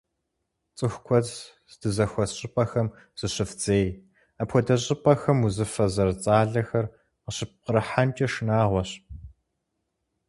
ЦӀыху 0.77 1.01
куэд 1.05 1.25
здызэхуэс 1.71 2.31
щӀыпӀэхэм 2.39 2.87
зыщывдзей, 3.19 3.85
апхуэдэ 4.41 4.75
щӀыпӀэхэм 4.83 5.37
узыфэ 5.47 5.85
зэрыцӏалэхэр 5.93 6.85
къыщыппкъырыхьэнкӏэ 7.23 8.27
шынагъуэщ. 8.33 8.91